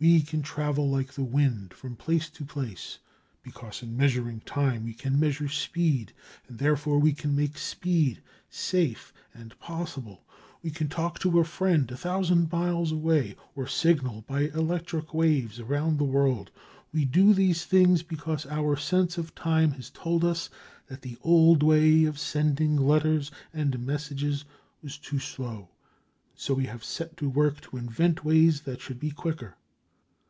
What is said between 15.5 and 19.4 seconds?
around the world. We do these things because our sense of